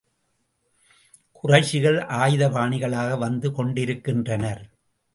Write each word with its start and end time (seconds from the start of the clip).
குறைஷிகள் 1.43 1.99
ஆயுதபாணிகளாக 2.21 3.17
வந்து 3.17 3.51
கொண்டிருக்கின்றனர். 3.51 4.63